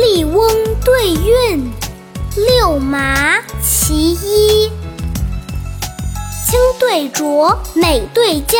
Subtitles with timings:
[0.00, 0.48] 笠翁
[0.82, 1.70] 对韵，
[2.34, 4.72] 六麻其一。
[6.46, 8.58] 清对浊，美对佳，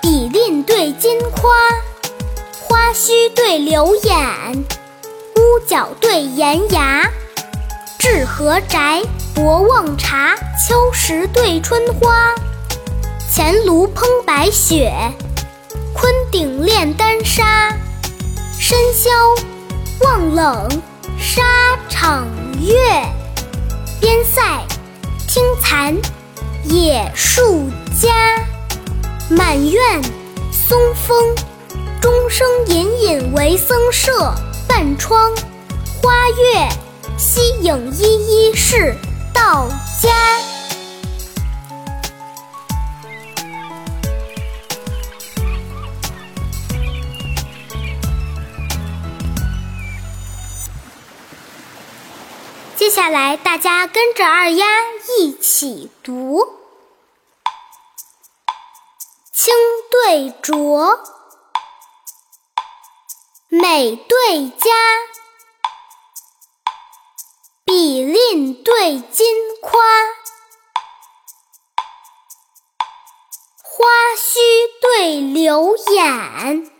[0.00, 1.52] 比吝对金夸。
[2.62, 4.64] 花须对柳眼，
[5.36, 7.10] 屋角对檐牙。
[7.98, 9.02] 至和宅，
[9.34, 10.34] 博望茶，
[10.66, 12.34] 秋实对春花。
[13.30, 14.90] 前炉烹白雪，
[15.92, 17.76] 昆鼎炼丹砂。
[18.58, 19.10] 深宵。
[20.00, 20.68] 望冷
[21.18, 21.42] 沙
[21.88, 22.26] 场
[22.60, 22.76] 月，
[24.00, 24.64] 边塞
[25.26, 25.96] 听残
[26.64, 27.68] 野树
[28.00, 28.08] 家，
[29.28, 30.02] 满院
[30.52, 31.34] 松风，
[32.00, 34.32] 钟声隐隐为僧舍，
[34.68, 35.34] 半窗
[36.00, 36.68] 花月
[37.16, 38.96] 夕影依依是
[39.34, 39.68] 道
[40.00, 40.57] 家。
[52.78, 54.64] 接下来，大家跟着二丫
[55.18, 56.46] 一起读：
[59.32, 59.52] 清
[59.90, 61.00] 对浊，
[63.48, 64.70] 美对佳，
[67.64, 69.26] 比吝对金
[69.60, 69.80] 夸，
[73.60, 74.38] 花须
[74.80, 76.70] 对柳眼，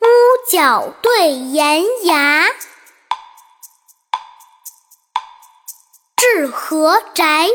[0.00, 0.06] 屋
[0.48, 2.46] 角对檐牙。
[6.16, 7.48] 至和宅，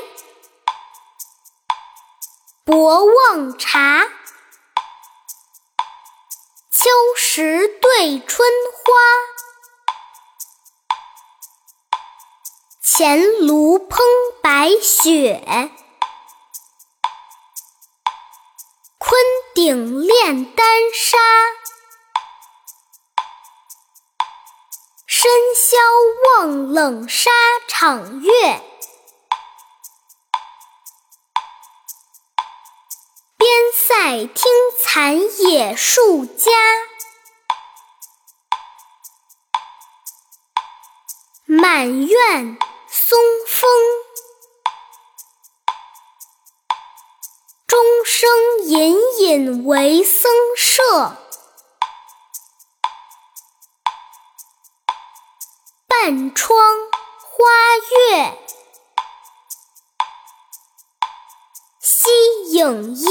[2.64, 4.04] 博望茶，
[6.70, 8.94] 秋实对春花，
[12.84, 13.98] 前炉烹
[14.44, 15.42] 白雪，
[19.00, 19.20] 昆
[19.56, 21.18] 鼎炼丹砂。
[25.22, 25.78] 深宵
[26.26, 27.30] 望冷沙
[27.68, 28.32] 场月，
[33.38, 36.50] 边塞听残野树家。
[41.46, 42.58] 满院
[42.90, 43.70] 松风，
[47.68, 48.28] 钟声
[48.64, 51.16] 隐隐为僧舍。
[56.04, 56.58] 半窗
[57.20, 57.46] 花
[57.92, 58.36] 月，
[61.80, 62.10] 西
[62.54, 63.06] 影依